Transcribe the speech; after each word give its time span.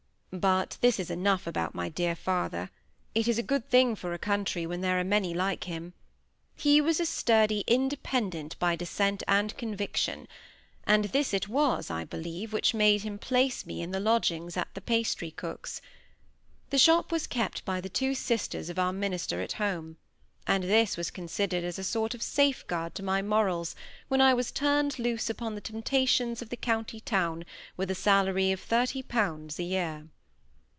But 0.33 0.77
this 0.79 0.97
is 0.97 1.11
enough 1.11 1.45
about 1.45 1.75
my 1.75 1.89
dear 1.89 2.15
father; 2.15 2.69
it 3.13 3.27
is 3.27 3.37
a 3.37 3.43
good 3.43 3.69
thing 3.69 3.97
for 3.97 4.13
a 4.13 4.17
country 4.17 4.65
where 4.65 4.77
there 4.77 4.97
are 4.97 5.03
many 5.03 5.33
like 5.33 5.65
him. 5.65 5.93
He 6.55 6.79
was 6.79 7.01
a 7.01 7.05
sturdy 7.05 7.65
Independent 7.67 8.57
by 8.57 8.77
descent 8.77 9.23
and 9.27 9.55
conviction; 9.57 10.29
and 10.85 11.03
this 11.05 11.33
it 11.33 11.49
was, 11.49 11.89
I 11.91 12.05
believe, 12.05 12.53
which 12.53 12.73
made 12.73 13.01
him 13.01 13.17
place 13.19 13.65
me 13.65 13.81
in 13.81 13.91
the 13.91 13.99
lodgings 13.99 14.55
at 14.55 14.73
the 14.73 14.79
pastry 14.79 15.31
cook's. 15.31 15.81
The 16.69 16.77
shop 16.79 17.11
was 17.11 17.27
kept 17.27 17.65
by 17.65 17.81
the 17.81 17.89
two 17.89 18.15
sisters 18.15 18.69
of 18.69 18.79
our 18.79 18.93
minister 18.93 19.41
at 19.41 19.51
home; 19.59 19.97
and 20.47 20.63
this 20.63 20.95
was 20.95 21.11
considered 21.11 21.65
as 21.65 21.77
a 21.77 21.83
sort 21.83 22.13
of 22.13 22.23
safeguard 22.23 22.95
to 22.95 23.03
my 23.03 23.21
morals, 23.21 23.75
when 24.07 24.21
I 24.21 24.33
was 24.33 24.49
turned 24.49 24.97
loose 24.97 25.29
upon 25.29 25.55
the 25.55 25.59
temptations 25.61 26.41
of 26.41 26.47
the 26.47 26.55
county 26.55 27.01
town, 27.01 27.43
with 27.75 27.91
a 27.91 27.95
salary 27.95 28.53
of 28.53 28.61
thirty 28.61 29.03
pounds 29.03 29.59
a 29.59 29.63
year. 29.63 30.07